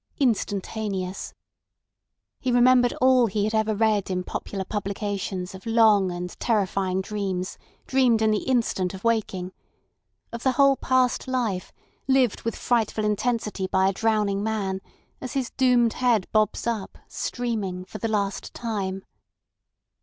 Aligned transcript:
Instantaneous! 0.17 1.35
He 2.39 2.51
remembered 2.51 2.91
all 2.93 3.27
he 3.27 3.43
had 3.43 3.53
ever 3.53 3.75
read 3.75 4.09
in 4.09 4.23
popular 4.23 4.65
publications 4.65 5.53
of 5.53 5.67
long 5.67 6.11
and 6.11 6.31
terrifying 6.39 7.01
dreams 7.01 7.59
dreamed 7.85 8.23
in 8.23 8.31
the 8.31 8.41
instant 8.45 8.95
of 8.95 9.03
waking; 9.03 9.51
of 10.31 10.41
the 10.41 10.53
whole 10.53 10.75
past 10.75 11.27
life 11.27 11.71
lived 12.07 12.41
with 12.41 12.55
frightful 12.55 13.05
intensity 13.05 13.67
by 13.67 13.89
a 13.89 13.93
drowning 13.93 14.41
man 14.41 14.81
as 15.21 15.33
his 15.33 15.51
doomed 15.51 15.93
head 15.93 16.25
bobs 16.31 16.65
up, 16.65 16.97
streaming, 17.07 17.85
for 17.85 17.99
the 17.99 18.07
last 18.07 18.55
time. 18.55 19.03